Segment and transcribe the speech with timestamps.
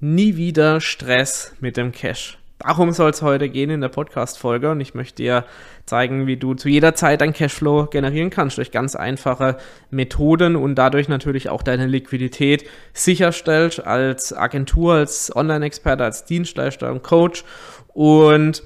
[0.00, 2.38] Nie wieder Stress mit dem Cash.
[2.58, 5.44] Darum soll es heute gehen in der Podcast-Folge und ich möchte dir
[5.86, 9.56] zeigen, wie du zu jeder Zeit dein Cashflow generieren kannst durch ganz einfache
[9.90, 17.02] Methoden und dadurch natürlich auch deine Liquidität sicherstellst als Agentur, als Online-Experte, als Dienstleister und
[17.02, 17.44] Coach
[17.88, 18.62] und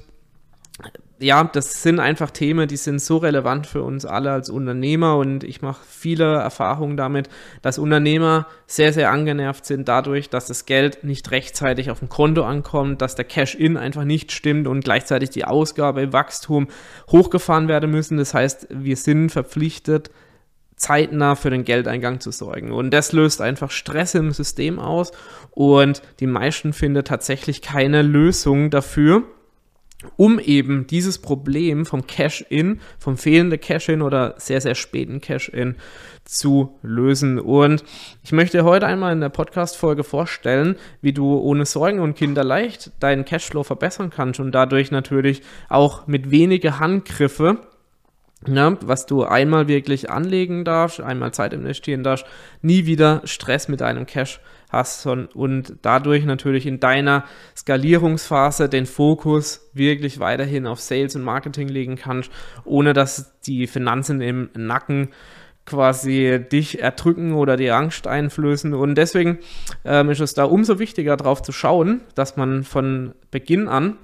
[1.21, 5.43] ja, das sind einfach Themen, die sind so relevant für uns alle als Unternehmer und
[5.43, 7.29] ich mache viele Erfahrungen damit,
[7.61, 12.43] dass Unternehmer sehr, sehr angenervt sind dadurch, dass das Geld nicht rechtzeitig auf dem Konto
[12.43, 16.67] ankommt, dass der Cash-In einfach nicht stimmt und gleichzeitig die Ausgabe im Wachstum
[17.11, 18.17] hochgefahren werden müssen.
[18.17, 20.09] Das heißt, wir sind verpflichtet,
[20.75, 22.71] zeitnah für den Geldeingang zu sorgen.
[22.71, 25.11] Und das löst einfach Stress im System aus
[25.51, 29.23] und die meisten finden tatsächlich keine Lösung dafür
[30.17, 35.75] um eben dieses Problem vom Cash-In, vom fehlenden Cash-In oder sehr, sehr späten Cash-In
[36.25, 37.39] zu lösen.
[37.39, 37.83] Und
[38.23, 42.91] ich möchte heute einmal in der Podcast-Folge vorstellen, wie du ohne Sorgen und Kinder leicht
[42.99, 47.59] deinen Cashflow verbessern kannst und dadurch natürlich auch mit weniger Handgriffe
[48.47, 52.25] ja, was du einmal wirklich anlegen darfst, einmal Zeit investieren darfst,
[52.61, 54.39] nie wieder Stress mit deinem Cash
[54.71, 61.67] hast und dadurch natürlich in deiner Skalierungsphase den Fokus wirklich weiterhin auf Sales und Marketing
[61.67, 62.31] legen kannst,
[62.63, 65.09] ohne dass die Finanzen im Nacken
[65.65, 68.73] quasi dich erdrücken oder die Angst einflößen.
[68.73, 69.39] Und deswegen
[69.85, 73.97] ähm, ist es da umso wichtiger, darauf zu schauen, dass man von Beginn an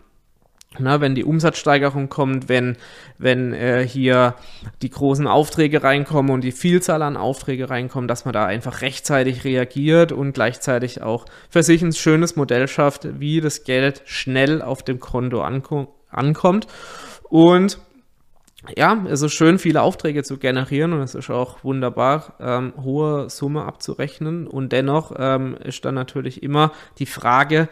[0.79, 2.77] na, wenn die Umsatzsteigerung kommt, wenn,
[3.17, 4.35] wenn äh, hier
[4.81, 9.43] die großen Aufträge reinkommen und die Vielzahl an Aufträge reinkommen, dass man da einfach rechtzeitig
[9.43, 14.83] reagiert und gleichzeitig auch für sich ein schönes Modell schafft, wie das Geld schnell auf
[14.83, 16.67] dem Konto anko ankommt.
[17.23, 17.79] Und
[18.75, 23.29] ja, es ist schön, viele Aufträge zu generieren und es ist auch wunderbar, ähm, hohe
[23.29, 24.47] Summe abzurechnen.
[24.47, 27.69] Und dennoch ähm, ist dann natürlich immer die Frage,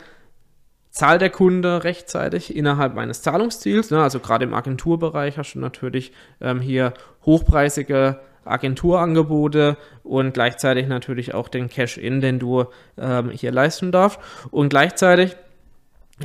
[0.96, 3.92] zahlt der Kunde rechtzeitig innerhalb meines Zahlungsziels.
[3.92, 4.02] Ne?
[4.02, 6.94] Also gerade im Agenturbereich hast du natürlich ähm, hier
[7.26, 12.64] hochpreisige Agenturangebote und gleichzeitig natürlich auch den Cash-In, den du
[12.98, 14.20] ähm, hier leisten darfst.
[14.52, 15.36] Und gleichzeitig,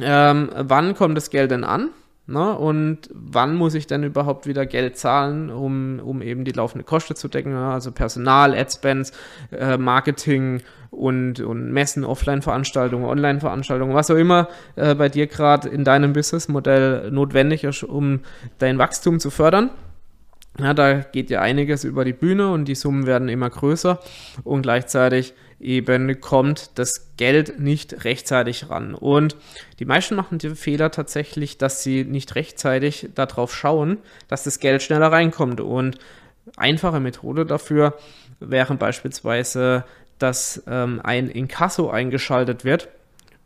[0.01, 1.89] ähm, wann kommt das Geld denn an?
[2.27, 2.57] Ne?
[2.57, 7.17] Und wann muss ich denn überhaupt wieder Geld zahlen, um, um eben die laufende Kosten
[7.17, 7.53] zu decken?
[7.53, 7.73] Ne?
[7.73, 9.13] Also Personal, Adspends,
[9.51, 15.85] äh, Marketing und, und Messen, Offline-Veranstaltungen, Online-Veranstaltungen, was auch immer äh, bei dir gerade in
[15.85, 18.21] deinem Businessmodell notwendig ist, um
[18.59, 19.71] dein Wachstum zu fördern.
[20.59, 24.01] Ja, da geht ja einiges über die Bühne und die Summen werden immer größer
[24.45, 28.95] und gleichzeitig eben kommt das Geld nicht rechtzeitig ran.
[28.95, 29.37] Und
[29.79, 33.99] die meisten machen den Fehler tatsächlich, dass sie nicht rechtzeitig darauf schauen,
[34.29, 35.61] dass das Geld schneller reinkommt.
[35.61, 35.99] Und
[36.57, 37.95] einfache Methode dafür
[38.41, 39.85] wäre beispielsweise,
[40.19, 42.89] dass ähm, ein Inkasso eingeschaltet wird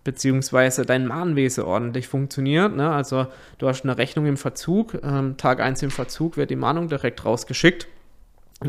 [0.04, 2.76] beziehungsweise dein Mahnwesen ordentlich funktioniert.
[2.76, 2.90] Ne?
[2.90, 3.26] Also
[3.56, 7.24] du hast eine Rechnung im Verzug, ähm, Tag 1 im Verzug wird die Mahnung direkt
[7.24, 7.88] rausgeschickt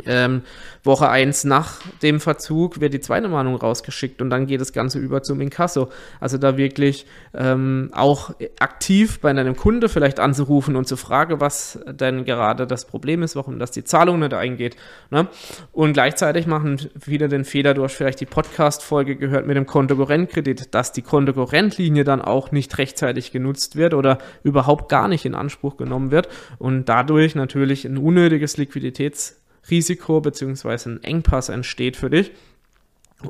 [0.06, 0.42] ähm,
[0.84, 5.00] Woche 1 nach dem Verzug wird die zweite Mahnung rausgeschickt und dann geht das Ganze
[5.00, 5.90] über zum Inkasso.
[6.20, 11.80] Also da wirklich ähm, auch aktiv bei deinem Kunde vielleicht anzurufen und zu fragen, was
[11.88, 14.76] denn gerade das Problem ist, warum das die Zahlung nicht eingeht.
[15.10, 15.28] Ne?
[15.72, 20.74] Und gleichzeitig machen viele den Fehler, du hast vielleicht die Podcast-Folge gehört mit dem Kontokorrentkredit,
[20.74, 25.78] dass die Kontokorrentlinie dann auch nicht rechtzeitig genutzt wird oder überhaupt gar nicht in Anspruch
[25.78, 30.90] genommen wird und dadurch natürlich ein unnötiges Liquiditäts Risiko bzw.
[30.90, 32.32] ein Engpass entsteht für dich.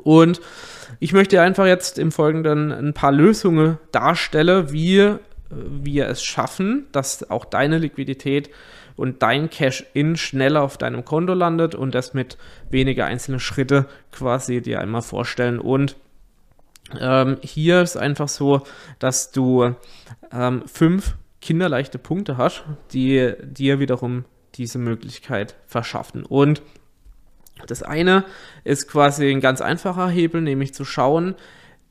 [0.02, 0.40] Und
[1.00, 5.16] ich möchte einfach jetzt im Folgenden ein paar Lösungen darstellen, wie
[5.50, 8.50] wir es schaffen, dass auch deine Liquidität
[8.96, 12.36] und dein Cash-In schneller auf deinem Konto landet und das mit
[12.70, 15.60] weniger einzelnen Schritte quasi dir einmal vorstellen.
[15.60, 15.96] Und
[16.98, 18.62] ähm, hier ist einfach so,
[18.98, 19.74] dass du
[20.32, 24.24] ähm, fünf kinderleichte Punkte hast, die dir wiederum
[24.56, 26.24] diese Möglichkeit verschaffen.
[26.24, 26.62] Und
[27.66, 28.24] das eine
[28.64, 31.34] ist quasi ein ganz einfacher Hebel, nämlich zu schauen,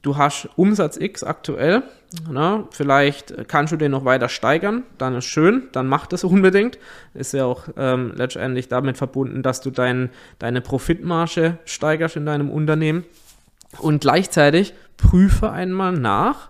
[0.02, 1.82] du hast Umsatz X aktuell,
[2.30, 2.68] ne?
[2.72, 6.78] vielleicht kannst du den noch weiter steigern, dann ist schön, dann mach das unbedingt.
[7.14, 12.52] Ist ja auch ähm, letztendlich damit verbunden, dass du dein, deine Profitmarge steigerst in deinem
[12.52, 13.04] Unternehmen.
[13.80, 16.50] Und gleichzeitig prüfe einmal nach,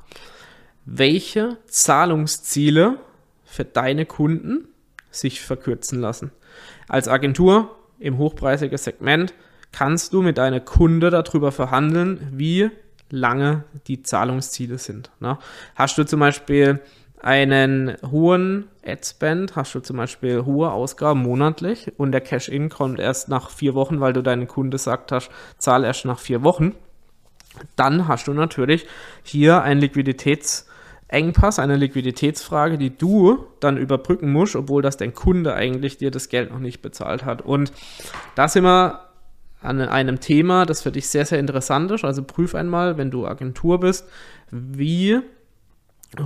[0.86, 2.98] welche Zahlungsziele
[3.46, 4.68] für deine Kunden
[5.16, 6.32] sich verkürzen lassen.
[6.88, 9.34] Als Agentur im hochpreisigen Segment
[9.72, 12.70] kannst du mit deiner Kunde darüber verhandeln, wie
[13.10, 15.12] lange die Zahlungsziele sind.
[15.20, 15.38] Ne?
[15.76, 16.80] Hast du zum Beispiel
[17.22, 23.30] einen hohen Ad-Spend, hast du zum Beispiel hohe Ausgaben monatlich und der Cash-In kommt erst
[23.30, 26.76] nach vier Wochen, weil du deinen Kunde sagt hast, zahl erst nach vier Wochen,
[27.76, 28.86] dann hast du natürlich
[29.24, 29.80] hier ein
[31.12, 36.30] Liquiditätsengpass, eine Liquiditätsfrage, die du dann überbrücken musst, obwohl das dein Kunde eigentlich dir das
[36.30, 37.42] Geld noch nicht bezahlt hat.
[37.42, 37.72] Und
[38.36, 39.02] da sind wir
[39.62, 42.04] an einem Thema, das für dich sehr, sehr interessant ist.
[42.04, 44.08] Also prüf einmal, wenn du Agentur bist,
[44.52, 45.20] wie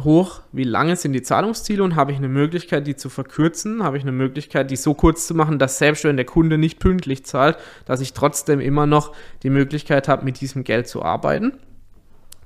[0.03, 3.83] hoch, wie lange sind die Zahlungsziele und habe ich eine Möglichkeit, die zu verkürzen?
[3.83, 6.79] Habe ich eine Möglichkeit, die so kurz zu machen, dass selbst wenn der Kunde nicht
[6.79, 11.53] pünktlich zahlt, dass ich trotzdem immer noch die Möglichkeit habe, mit diesem Geld zu arbeiten?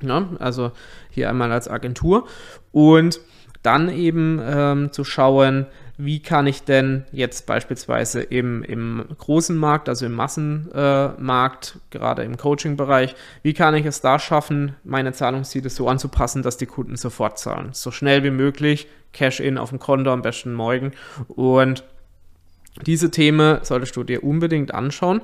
[0.01, 0.71] Ja, also
[1.09, 2.27] hier einmal als Agentur
[2.71, 3.19] und
[3.61, 5.65] dann eben ähm, zu schauen,
[5.97, 12.23] wie kann ich denn jetzt beispielsweise im, im großen Markt, also im Massenmarkt, äh, gerade
[12.23, 16.97] im Coaching-Bereich, wie kann ich es da schaffen, meine Zahlungsziele so anzupassen, dass die Kunden
[16.97, 17.69] sofort zahlen?
[17.71, 20.91] So schnell wie möglich, Cash-in auf dem Konto am besten morgen.
[21.27, 21.83] Und
[22.85, 25.21] diese Themen solltest du dir unbedingt anschauen,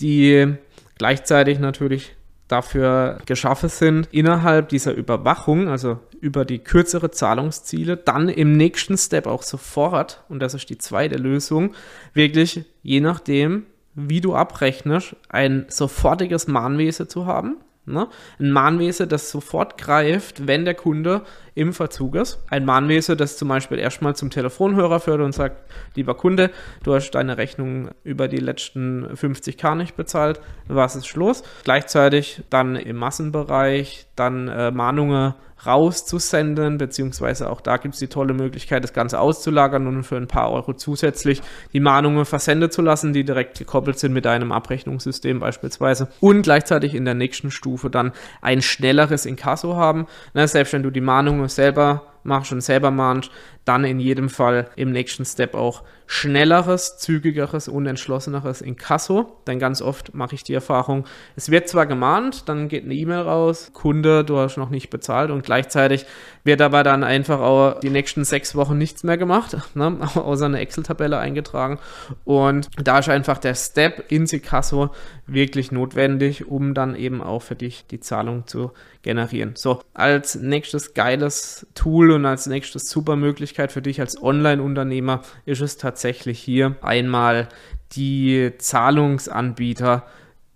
[0.00, 0.54] die
[0.96, 2.15] gleichzeitig natürlich
[2.48, 9.26] dafür geschaffen sind, innerhalb dieser Überwachung, also über die kürzere Zahlungsziele, dann im nächsten Step
[9.26, 11.74] auch sofort, und das ist die zweite Lösung,
[12.14, 17.56] wirklich je nachdem, wie du abrechnest, ein sofortiges Mahnwesen zu haben.
[17.86, 18.08] Ne?
[18.38, 21.22] Ein Mahnwesen, das sofort greift, wenn der Kunde
[21.56, 22.38] im Verzug ist.
[22.48, 25.56] Ein Mahnwesen, das zum Beispiel erstmal zum Telefonhörer führt und sagt,
[25.94, 26.50] lieber Kunde,
[26.84, 31.42] du hast deine Rechnung über die letzten 50k nicht bezahlt, was ist los?
[31.64, 38.34] Gleichzeitig dann im Massenbereich dann äh, Mahnungen rauszusenden, beziehungsweise auch da gibt es die tolle
[38.34, 41.40] Möglichkeit, das Ganze auszulagern und für ein paar Euro zusätzlich
[41.72, 46.94] die Mahnungen versendet zu lassen, die direkt gekoppelt sind mit einem Abrechnungssystem beispielsweise und gleichzeitig
[46.94, 48.12] in der nächsten Stufe dann
[48.42, 50.06] ein schnelleres Inkasso haben.
[50.34, 53.30] Ne, selbst wenn du die Mahnungen selber machst und selber mahnst,
[53.64, 59.36] dann in jedem Fall im nächsten Step auch schnelleres, zügigeres und entschlosseneres Inkasso.
[59.46, 61.04] Denn ganz oft mache ich die Erfahrung,
[61.34, 65.30] es wird zwar gemahnt, dann geht eine E-Mail raus, Kunde, du hast noch nicht bezahlt
[65.30, 66.06] und gleichzeitig
[66.44, 70.60] wird aber dann einfach auch die nächsten sechs Wochen nichts mehr gemacht, ne, außer eine
[70.60, 71.78] Excel-Tabelle eingetragen.
[72.24, 74.90] Und da ist einfach der Step ins Inkasso
[75.26, 78.70] wirklich notwendig, um dann eben auch für dich die Zahlung zu
[79.02, 79.52] generieren.
[79.54, 85.60] So, als nächstes geiles Tool und als nächstes super Möglichkeit für dich als Online-Unternehmer ist
[85.60, 87.48] es tatsächlich hier einmal
[87.92, 90.04] die Zahlungsanbieter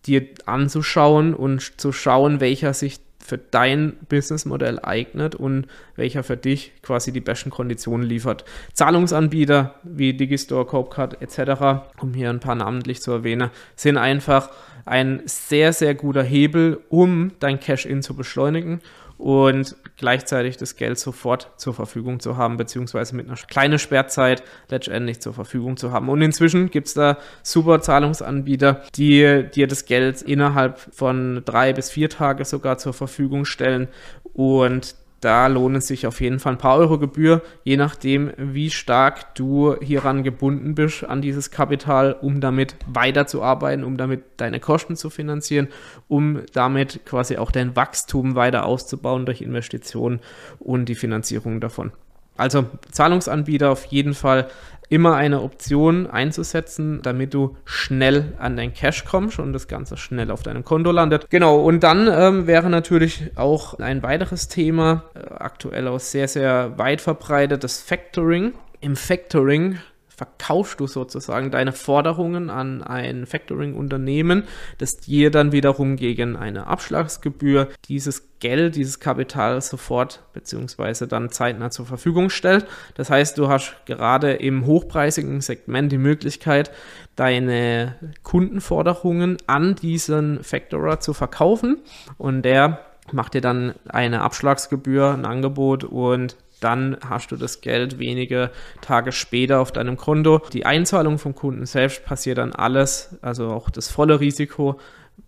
[0.04, 5.66] dir anzuschauen und zu schauen, welcher sich für dein Businessmodell eignet und
[5.96, 8.44] welcher für dich quasi die besten Konditionen liefert.
[8.74, 14.50] Zahlungsanbieter wie Digistore, Copecard etc., um hier ein paar namentlich zu erwähnen, sind einfach
[14.84, 18.80] ein sehr, sehr guter Hebel, um dein Cash-In zu beschleunigen
[19.20, 25.20] und gleichzeitig das Geld sofort zur Verfügung zu haben, beziehungsweise mit einer kleinen Sperrzeit letztendlich
[25.20, 26.08] zur Verfügung zu haben.
[26.08, 31.90] Und inzwischen gibt es da super Zahlungsanbieter, die dir das Geld innerhalb von drei bis
[31.90, 33.88] vier Tage sogar zur Verfügung stellen
[34.32, 39.34] und da lohnen sich auf jeden Fall ein paar Euro Gebühr, je nachdem, wie stark
[39.34, 45.10] du hieran gebunden bist an dieses Kapital, um damit weiterzuarbeiten, um damit deine Kosten zu
[45.10, 45.68] finanzieren,
[46.08, 50.20] um damit quasi auch dein Wachstum weiter auszubauen durch Investitionen
[50.58, 51.92] und die Finanzierung davon.
[52.36, 54.48] Also Zahlungsanbieter auf jeden Fall
[54.90, 60.30] immer eine Option einzusetzen, damit du schnell an dein Cash kommst und das Ganze schnell
[60.30, 61.30] auf deinem Konto landet.
[61.30, 66.76] Genau, und dann ähm, wäre natürlich auch ein weiteres Thema, äh, aktuell auch sehr, sehr
[66.76, 68.52] weit verbreitet, das Factoring.
[68.80, 69.78] Im Factoring
[70.20, 74.44] verkaufst du sozusagen deine Forderungen an ein Factoring-Unternehmen,
[74.76, 81.70] das dir dann wiederum gegen eine Abschlagsgebühr dieses Geld, dieses Kapital sofort beziehungsweise dann zeitnah
[81.70, 82.66] zur Verfügung stellt.
[82.96, 86.70] Das heißt, du hast gerade im hochpreisigen Segment die Möglichkeit,
[87.16, 91.78] deine Kundenforderungen an diesen Factorer zu verkaufen
[92.18, 97.98] und der macht dir dann eine Abschlagsgebühr, ein Angebot und dann hast du das Geld
[97.98, 98.50] wenige
[98.80, 100.40] Tage später auf deinem Konto.
[100.52, 104.78] Die Einzahlung vom Kunden selbst passiert dann alles, also auch das volle Risiko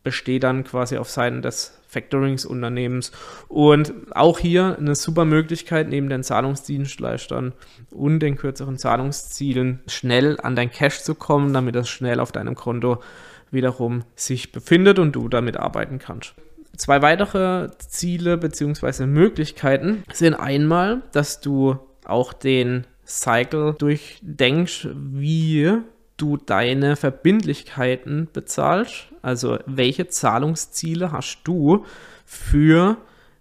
[0.03, 3.12] besteht dann quasi auf Seiten des Factorings-Unternehmens.
[3.49, 7.53] Und auch hier eine super Möglichkeit, neben den Zahlungsdienstleistern
[7.91, 12.55] und den kürzeren Zahlungszielen schnell an dein Cash zu kommen, damit das schnell auf deinem
[12.55, 13.03] Konto
[13.51, 16.35] wiederum sich befindet und du damit arbeiten kannst.
[16.76, 19.07] Zwei weitere Ziele bzw.
[19.07, 25.79] Möglichkeiten sind einmal, dass du auch den Cycle durchdenkst, wie
[26.17, 29.09] du deine Verbindlichkeiten bezahlst.
[29.23, 31.85] Also welche Zahlungsziele hast du
[32.25, 32.97] für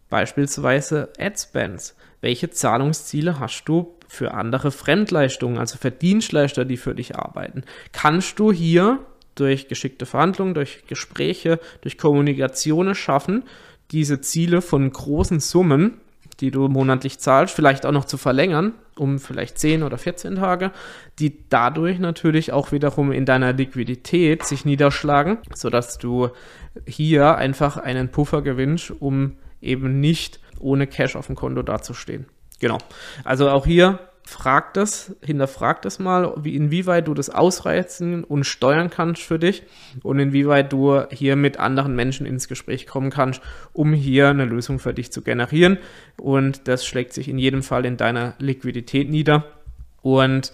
[0.10, 1.96] beispielsweise Adspends?
[2.22, 7.64] Welche Zahlungsziele hast du für andere Fremdleistungen, also für Dienstleister, die für dich arbeiten?
[7.94, 9.00] Kannst du hier
[9.36, 13.44] durch geschickte Verhandlungen, durch Gespräche, durch Kommunikation schaffen,
[13.92, 16.00] diese Ziele von großen Summen,
[16.40, 20.72] die du monatlich zahlst, vielleicht auch noch zu verlängern, um vielleicht 10 oder 14 Tage,
[21.20, 26.30] die dadurch natürlich auch wiederum in deiner Liquidität sich niederschlagen, sodass du
[26.86, 32.26] hier einfach einen Puffer gewinnst, um eben nicht ohne Cash auf dem Konto dazustehen.
[32.60, 32.78] Genau.
[33.24, 34.00] Also auch hier
[34.32, 39.64] frag das, hinterfrag das mal, wie, inwieweit du das ausreizen und steuern kannst für dich
[40.04, 43.42] und inwieweit du hier mit anderen Menschen ins Gespräch kommen kannst,
[43.74, 45.78] um hier eine Lösung für dich zu generieren.
[46.18, 49.46] Und das schlägt sich in jedem Fall in deiner Liquidität nieder.
[50.02, 50.54] Und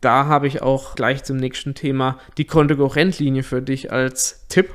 [0.00, 4.72] da habe ich auch gleich zum nächsten Thema die Kontokorrentlinie für dich als Tipp,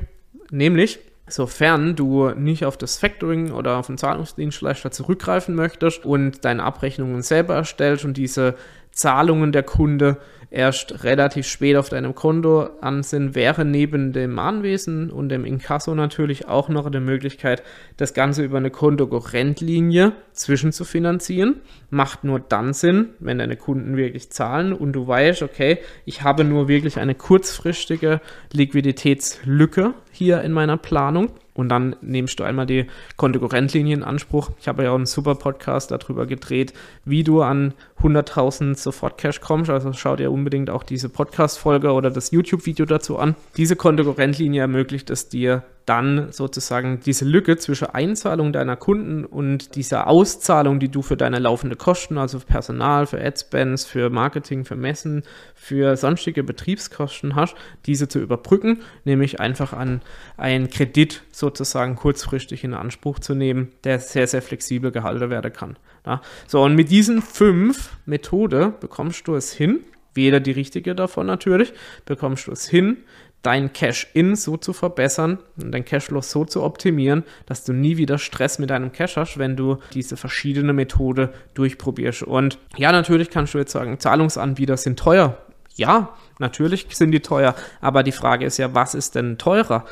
[0.52, 6.64] nämlich Sofern du nicht auf das Factoring oder auf den Zahlungsdienstleister zurückgreifen möchtest und deine
[6.64, 8.56] Abrechnungen selber erstellst und diese
[8.96, 10.18] Zahlungen der Kunde
[10.56, 15.94] erst relativ spät auf deinem Konto an sind, wäre neben dem Mahnwesen und dem Inkasso
[15.94, 17.62] natürlich auch noch eine Möglichkeit,
[17.98, 21.56] das Ganze über eine Kontokorrentlinie zwischen zu finanzieren.
[21.90, 26.46] Macht nur dann Sinn, wenn deine Kunden wirklich zahlen und du weißt, okay, ich habe
[26.46, 28.22] nur wirklich eine kurzfristige
[28.54, 32.86] Liquiditätslücke hier in meiner Planung und dann nimmst du einmal die
[33.16, 34.52] Kontokorrentlinie in Anspruch.
[34.60, 36.74] Ich habe ja auch einen super Podcast darüber gedreht,
[37.06, 39.70] wie du an 100.000 Sofort-Cash kommst.
[39.70, 43.36] Also schau dir unbedingt auch diese Podcast-Folge oder das YouTube-Video dazu an.
[43.58, 50.08] Diese Kontokorrentlinie ermöglicht es dir, dann sozusagen diese Lücke zwischen Einzahlung deiner Kunden und dieser
[50.08, 54.76] Auszahlung, die du für deine laufende Kosten, also für Personal, für Adspends, für Marketing, für
[54.76, 55.24] Messen,
[55.54, 60.02] für sonstige Betriebskosten hast, diese zu überbrücken, nämlich einfach an
[60.38, 65.78] einen Kredit sozusagen kurzfristig in Anspruch zu nehmen, der sehr, sehr flexibel gehalten werden kann.
[66.06, 69.84] Ja, so, und mit diesen fünf Methoden bekommst du es hin,
[70.14, 71.74] weder die richtige davon natürlich,
[72.06, 72.98] bekommst du es hin,
[73.46, 78.18] dein Cash-In so zu verbessern und dein Cashflow so zu optimieren, dass du nie wieder
[78.18, 82.24] Stress mit deinem Cash hast, wenn du diese verschiedene Methode durchprobierst.
[82.24, 85.38] Und ja, natürlich kannst du jetzt sagen, Zahlungsanbieter sind teuer.
[85.76, 89.86] Ja, natürlich sind die teuer, aber die Frage ist ja, was ist denn teurer?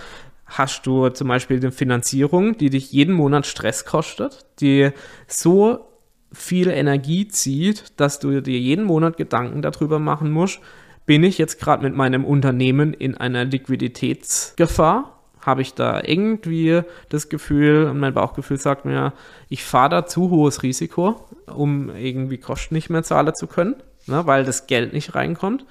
[0.46, 4.92] Hast du zum Beispiel eine Finanzierung, die dich jeden Monat Stress kostet, die
[5.28, 5.93] so
[6.34, 10.60] viel Energie zieht, dass du dir jeden Monat Gedanken darüber machen musst,
[11.06, 15.20] bin ich jetzt gerade mit meinem Unternehmen in einer Liquiditätsgefahr?
[15.42, 19.14] Habe ich da irgendwie das Gefühl, mein Bauchgefühl sagt mir,
[19.50, 21.20] ich fahre da zu hohes Risiko,
[21.54, 23.76] um irgendwie Kosten nicht mehr zahlen zu können,
[24.08, 25.66] ne, weil das Geld nicht reinkommt.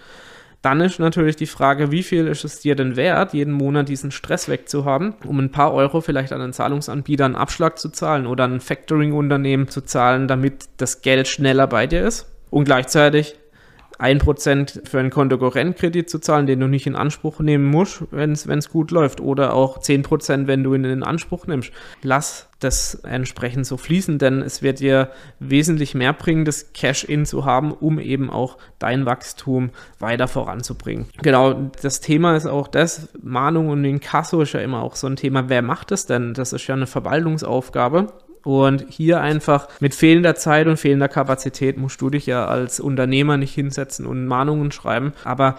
[0.62, 4.12] Dann ist natürlich die Frage, wie viel ist es dir denn wert, jeden Monat diesen
[4.12, 8.44] Stress wegzuhaben, um ein paar Euro vielleicht an einen Zahlungsanbieter einen Abschlag zu zahlen oder
[8.44, 12.28] ein Factoring-Unternehmen zu zahlen, damit das Geld schneller bei dir ist.
[12.48, 13.34] Und gleichzeitig
[14.02, 18.68] 1% für einen Kontokorrentkredit zu zahlen, den du nicht in Anspruch nehmen musst, wenn es
[18.68, 19.20] gut läuft.
[19.20, 21.72] Oder auch 10%, wenn du ihn in Anspruch nimmst.
[22.02, 27.44] Lass das entsprechend so fließen, denn es wird dir wesentlich mehr bringen, das Cash-In zu
[27.44, 31.06] haben, um eben auch dein Wachstum weiter voranzubringen.
[31.22, 35.16] Genau, das Thema ist auch das, Mahnung und Inkasso ist ja immer auch so ein
[35.16, 35.48] Thema.
[35.48, 36.34] Wer macht das denn?
[36.34, 38.12] Das ist ja eine Verwaltungsaufgabe.
[38.44, 43.36] Und hier einfach mit fehlender Zeit und fehlender Kapazität musst du dich ja als Unternehmer
[43.36, 45.12] nicht hinsetzen und Mahnungen schreiben.
[45.24, 45.56] Aber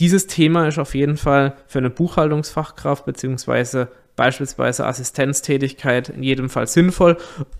[0.00, 6.66] dieses Thema ist auf jeden Fall für eine Buchhaltungsfachkraft beziehungsweise beispielsweise Assistenztätigkeit in jedem Fall
[6.66, 7.16] sinnvoll.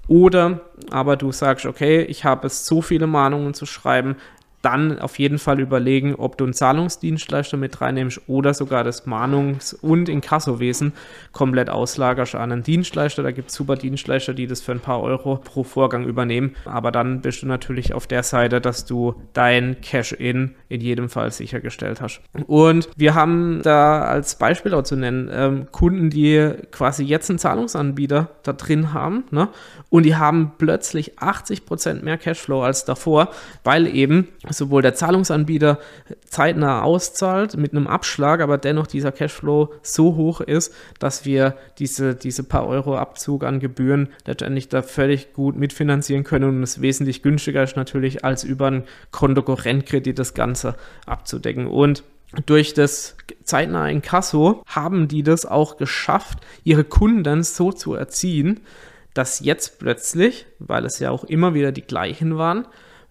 [0.08, 4.16] Oder aber du sagst, okay, ich habe es so viele Mahnungen zu schreiben,
[4.64, 9.74] dann auf jeden Fall überlegen, ob du einen Zahlungsdienstleister mit reinnimmst oder sogar das Mahnungs-
[9.74, 10.92] und Inkassowesen
[11.32, 13.22] komplett auslagerst an einen Dienstleister.
[13.22, 16.56] Da gibt es super Dienstleister, die das für ein paar Euro pro Vorgang übernehmen.
[16.64, 21.30] Aber dann bist du natürlich auf der Seite, dass du dein Cash-In in jedem Fall
[21.30, 22.20] sichergestellt hast.
[22.46, 27.38] Und wir haben da als Beispiel auch zu nennen, ähm, Kunden, die quasi jetzt einen
[27.38, 29.48] Zahlungsanbieter da drin haben ne?
[29.90, 33.28] und die haben plötzlich 80% mehr Cashflow als davor,
[33.62, 35.78] weil eben sowohl der Zahlungsanbieter
[36.28, 42.14] zeitnah auszahlt mit einem Abschlag, aber dennoch dieser Cashflow so hoch ist, dass wir diese,
[42.14, 47.22] diese paar Euro Abzug an Gebühren letztendlich da völlig gut mitfinanzieren können und es wesentlich
[47.22, 51.66] günstiger ist natürlich als über einen Kontokorrentkredit das Ganze abzudecken.
[51.66, 52.04] Und
[52.46, 58.60] durch das zeitnahe Inkasso haben die das auch geschafft, ihre Kunden so zu erziehen,
[59.14, 62.66] dass jetzt plötzlich, weil es ja auch immer wieder die gleichen waren,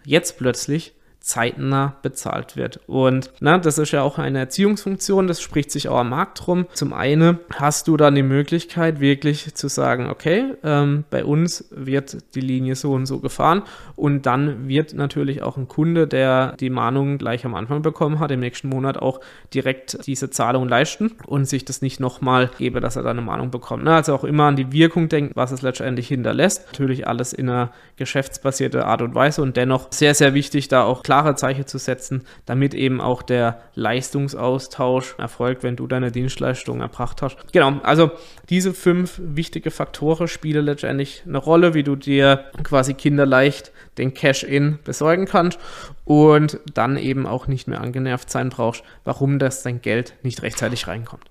[0.05, 2.81] jetzt plötzlich zeitnah bezahlt wird.
[2.85, 6.67] Und na, das ist ja auch eine Erziehungsfunktion, das spricht sich auch am Markt rum.
[6.73, 12.17] Zum einen hast du dann die Möglichkeit, wirklich zu sagen, okay, ähm, bei uns wird
[12.35, 13.63] die Linie so und so gefahren
[13.95, 18.29] und dann wird natürlich auch ein Kunde, der die Mahnung gleich am Anfang bekommen hat,
[18.31, 19.21] im nächsten Monat auch
[19.53, 23.49] direkt diese Zahlung leisten und sich das nicht nochmal gebe, dass er da eine Mahnung
[23.49, 23.85] bekommt.
[23.85, 26.65] Na, also auch immer an die Wirkung denken, was es letztendlich hinterlässt.
[26.67, 31.01] Natürlich alles in einer geschäftsbasierte Art und Weise und dennoch sehr, sehr wichtig, da auch
[31.13, 37.21] klare Zeichen zu setzen, damit eben auch der Leistungsaustausch erfolgt, wenn du deine Dienstleistung erbracht
[37.21, 37.37] hast.
[37.51, 38.09] Genau, also
[38.49, 44.79] diese fünf wichtige Faktoren spielen letztendlich eine Rolle, wie du dir quasi kinderleicht den Cash-In
[44.83, 45.59] besorgen kannst
[46.03, 50.87] und dann eben auch nicht mehr angenervt sein brauchst, warum das dein Geld nicht rechtzeitig
[50.87, 51.25] reinkommt.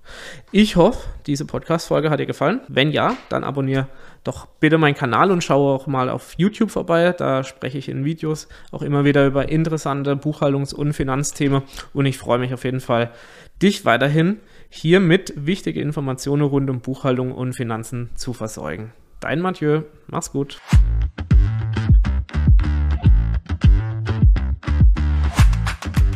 [0.53, 2.61] Ich hoffe, diese Podcast-Folge hat dir gefallen.
[2.69, 3.89] Wenn ja, dann abonniere
[4.23, 7.13] doch bitte meinen Kanal und schaue auch mal auf YouTube vorbei.
[7.17, 11.63] Da spreche ich in Videos auch immer wieder über interessante Buchhaltungs- und Finanzthemen
[11.93, 13.11] und ich freue mich auf jeden Fall,
[13.61, 14.39] dich weiterhin
[14.69, 18.93] hier mit wichtige Informationen rund um Buchhaltung und Finanzen zu versorgen.
[19.19, 20.59] Dein Mathieu, mach's gut.